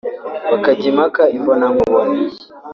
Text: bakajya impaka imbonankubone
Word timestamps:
bakajya 0.51 0.85
impaka 0.91 1.21
imbonankubone 1.37 2.17